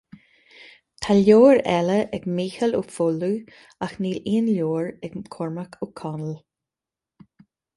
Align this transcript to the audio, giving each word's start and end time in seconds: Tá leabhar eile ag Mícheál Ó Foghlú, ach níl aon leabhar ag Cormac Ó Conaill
Tá 1.05 1.17
leabhar 1.17 1.59
eile 1.73 1.97
ag 2.17 2.25
Mícheál 2.39 2.73
Ó 2.79 2.81
Foghlú, 2.95 3.29
ach 3.89 3.95
níl 4.07 4.19
aon 4.33 4.49
leabhar 4.55 4.89
ag 5.09 5.21
Cormac 5.37 5.79
Ó 5.85 5.91
Conaill 6.03 6.35